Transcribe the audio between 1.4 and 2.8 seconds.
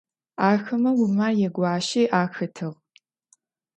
ягуащи ахэтыгъ.